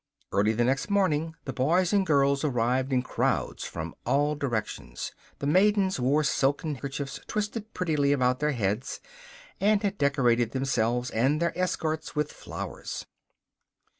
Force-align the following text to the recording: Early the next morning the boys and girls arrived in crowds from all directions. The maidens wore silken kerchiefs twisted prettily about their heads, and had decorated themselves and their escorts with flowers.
Early 0.31 0.53
the 0.53 0.63
next 0.63 0.89
morning 0.89 1.35
the 1.45 1.53
boys 1.53 1.93
and 1.93 2.07
girls 2.07 2.43
arrived 2.43 2.91
in 2.91 3.03
crowds 3.03 3.63
from 3.65 3.93
all 4.03 4.33
directions. 4.33 5.11
The 5.37 5.45
maidens 5.45 5.99
wore 5.99 6.23
silken 6.23 6.75
kerchiefs 6.75 7.19
twisted 7.27 7.71
prettily 7.75 8.11
about 8.11 8.39
their 8.39 8.53
heads, 8.53 8.99
and 9.59 9.83
had 9.83 9.99
decorated 9.99 10.53
themselves 10.53 11.11
and 11.11 11.39
their 11.39 11.55
escorts 11.55 12.15
with 12.15 12.31
flowers. 12.31 13.05